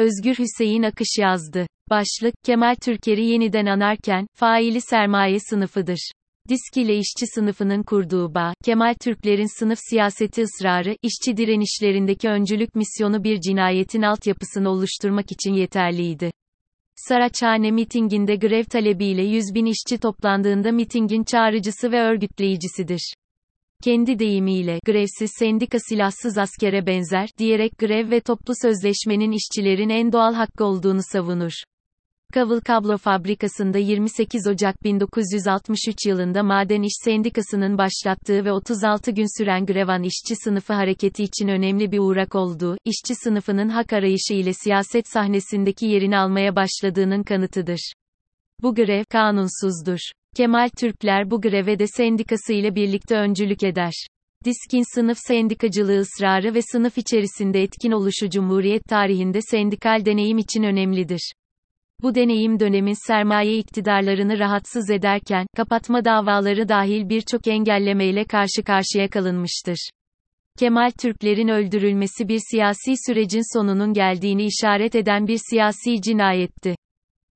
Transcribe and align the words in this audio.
Özgür 0.00 0.34
Hüseyin 0.34 0.82
Akış 0.82 1.18
yazdı. 1.18 1.66
Başlık, 1.90 2.34
Kemal 2.44 2.74
Türker'i 2.74 3.24
yeniden 3.24 3.66
anarken, 3.66 4.26
faili 4.34 4.80
sermaye 4.80 5.38
sınıfıdır. 5.40 6.10
Disk 6.48 6.76
ile 6.76 6.96
işçi 6.96 7.26
sınıfının 7.34 7.82
kurduğu 7.82 8.34
bağ, 8.34 8.54
Kemal 8.64 8.94
Türklerin 9.00 9.58
sınıf 9.58 9.78
siyaseti 9.90 10.42
ısrarı, 10.42 10.96
işçi 11.02 11.36
direnişlerindeki 11.36 12.28
öncülük 12.28 12.74
misyonu 12.74 13.24
bir 13.24 13.40
cinayetin 13.40 14.02
altyapısını 14.02 14.68
oluşturmak 14.70 15.32
için 15.32 15.52
yeterliydi. 15.54 16.30
Saraçhane 16.96 17.70
mitinginde 17.70 18.36
grev 18.36 18.64
talebiyle 18.64 19.22
100 19.22 19.44
bin 19.54 19.66
işçi 19.66 19.98
toplandığında 19.98 20.72
mitingin 20.72 21.24
çağrıcısı 21.24 21.92
ve 21.92 22.00
örgütleyicisidir. 22.00 23.14
Kendi 23.84 24.18
deyimiyle, 24.18 24.78
grevsiz 24.86 25.30
sendika 25.38 25.78
silahsız 25.88 26.38
askere 26.38 26.86
benzer, 26.86 27.28
diyerek 27.38 27.78
grev 27.78 28.10
ve 28.10 28.20
toplu 28.20 28.54
sözleşmenin 28.62 29.32
işçilerin 29.32 29.88
en 29.88 30.12
doğal 30.12 30.34
hakkı 30.34 30.64
olduğunu 30.64 31.00
savunur. 31.12 31.52
Kavıl 32.32 32.60
Kablo 32.60 32.96
Fabrikası'nda 32.96 33.78
28 33.78 34.46
Ocak 34.46 34.84
1963 34.84 36.06
yılında 36.06 36.42
Maden 36.42 36.82
İş 36.82 36.92
Sendikası'nın 37.04 37.78
başlattığı 37.78 38.44
ve 38.44 38.52
36 38.52 39.10
gün 39.10 39.40
süren 39.40 39.66
grevan 39.66 40.02
işçi 40.02 40.36
sınıfı 40.36 40.72
hareketi 40.72 41.22
için 41.22 41.48
önemli 41.48 41.92
bir 41.92 41.98
uğrak 41.98 42.34
olduğu, 42.34 42.76
işçi 42.84 43.14
sınıfının 43.14 43.68
hak 43.68 43.92
arayışı 43.92 44.34
ile 44.34 44.52
siyaset 44.52 45.08
sahnesindeki 45.08 45.86
yerini 45.86 46.18
almaya 46.18 46.56
başladığının 46.56 47.22
kanıtıdır. 47.22 47.92
Bu 48.62 48.74
grev, 48.74 49.04
kanunsuzdur. 49.10 50.00
Kemal 50.36 50.68
Türkler 50.68 51.30
bu 51.30 51.40
greve 51.40 51.78
de 51.78 51.86
sendikası 51.86 52.52
ile 52.52 52.74
birlikte 52.74 53.16
öncülük 53.16 53.62
eder. 53.62 53.92
Diskin 54.44 54.94
sınıf 54.94 55.18
sendikacılığı 55.18 56.00
ısrarı 56.00 56.54
ve 56.54 56.62
sınıf 56.62 56.98
içerisinde 56.98 57.62
etkin 57.62 57.90
oluşu 57.90 58.30
Cumhuriyet 58.30 58.84
tarihinde 58.84 59.40
sendikal 59.42 60.04
deneyim 60.04 60.38
için 60.38 60.62
önemlidir. 60.62 61.32
Bu 62.02 62.14
deneyim 62.14 62.60
dönemin 62.60 63.06
sermaye 63.06 63.58
iktidarlarını 63.58 64.38
rahatsız 64.38 64.90
ederken, 64.90 65.46
kapatma 65.56 66.04
davaları 66.04 66.68
dahil 66.68 67.08
birçok 67.08 67.46
engellemeyle 67.46 68.24
karşı 68.24 68.62
karşıya 68.66 69.10
kalınmıştır. 69.10 69.90
Kemal 70.58 70.90
Türklerin 70.90 71.48
öldürülmesi 71.48 72.28
bir 72.28 72.40
siyasi 72.50 72.94
sürecin 73.06 73.56
sonunun 73.58 73.92
geldiğini 73.92 74.44
işaret 74.44 74.94
eden 74.94 75.26
bir 75.26 75.38
siyasi 75.50 76.02
cinayetti. 76.02 76.74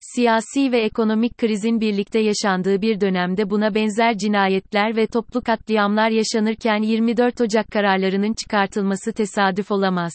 Siyasi 0.00 0.72
ve 0.72 0.80
ekonomik 0.80 1.38
krizin 1.38 1.80
birlikte 1.80 2.18
yaşandığı 2.18 2.82
bir 2.82 3.00
dönemde 3.00 3.50
buna 3.50 3.74
benzer 3.74 4.18
cinayetler 4.18 4.96
ve 4.96 5.06
toplu 5.06 5.42
katliamlar 5.42 6.10
yaşanırken 6.10 6.82
24 6.82 7.40
Ocak 7.40 7.70
kararlarının 7.70 8.34
çıkartılması 8.34 9.12
tesadüf 9.12 9.70
olamaz. 9.70 10.12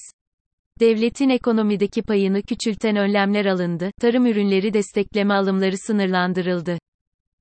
Devletin 0.80 1.30
ekonomideki 1.30 2.02
payını 2.02 2.42
küçülten 2.42 2.96
önlemler 2.96 3.46
alındı, 3.46 3.92
tarım 4.02 4.26
ürünleri 4.26 4.74
destekleme 4.74 5.34
alımları 5.34 5.78
sınırlandırıldı. 5.78 6.78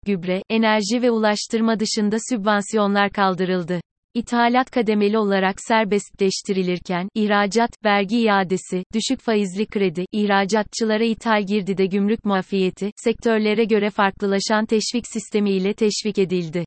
Gübre, 0.06 0.42
enerji 0.50 1.02
ve 1.02 1.10
ulaştırma 1.10 1.80
dışında 1.80 2.16
sübvansiyonlar 2.30 3.10
kaldırıldı. 3.10 3.80
İthalat 4.14 4.70
kademeli 4.70 5.18
olarak 5.18 5.54
serbestleştirilirken, 5.58 7.08
ihracat, 7.14 7.84
vergi 7.84 8.18
iadesi, 8.20 8.84
düşük 8.94 9.20
faizli 9.20 9.66
kredi, 9.66 10.06
ihracatçılara 10.12 11.04
ithal 11.04 11.42
girdide 11.46 11.86
gümrük 11.86 12.24
muafiyeti, 12.24 12.90
sektörlere 12.96 13.64
göre 13.64 13.90
farklılaşan 13.90 14.66
teşvik 14.66 15.06
sistemi 15.06 15.50
ile 15.50 15.74
teşvik 15.74 16.18
edildi. 16.18 16.64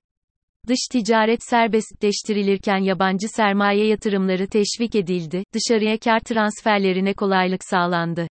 Dış 0.68 0.80
ticaret 0.92 1.44
serbestleştirilirken 1.44 2.78
yabancı 2.78 3.28
sermaye 3.28 3.88
yatırımları 3.88 4.48
teşvik 4.48 4.96
edildi, 4.96 5.44
dışarıya 5.54 5.98
kar 5.98 6.20
transferlerine 6.20 7.14
kolaylık 7.14 7.64
sağlandı. 7.64 8.28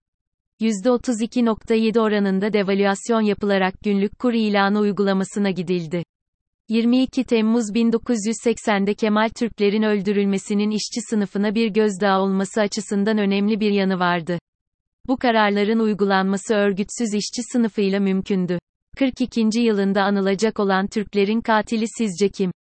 %32.7 0.61 1.99
oranında 1.99 2.53
devalüasyon 2.53 3.21
yapılarak 3.21 3.73
günlük 3.83 4.19
kur 4.19 4.33
ilanı 4.33 4.79
uygulamasına 4.79 5.51
gidildi. 5.51 6.02
22 6.73 7.23
Temmuz 7.23 7.65
1980'de 7.75 8.93
Kemal 8.93 9.29
Türklerin 9.29 9.83
öldürülmesinin 9.83 10.71
işçi 10.71 11.01
sınıfına 11.09 11.55
bir 11.55 11.67
gözdağı 11.67 12.19
olması 12.19 12.61
açısından 12.61 13.17
önemli 13.17 13.59
bir 13.59 13.71
yanı 13.71 13.99
vardı. 13.99 14.39
Bu 15.07 15.17
kararların 15.17 15.79
uygulanması 15.79 16.55
örgütsüz 16.55 17.13
işçi 17.13 17.41
sınıfıyla 17.51 17.99
mümkündü. 17.99 18.59
42. 18.97 19.59
yılında 19.59 20.03
anılacak 20.03 20.59
olan 20.59 20.87
Türklerin 20.87 21.41
katili 21.41 21.85
sizce 21.97 22.29
kim? 22.29 22.51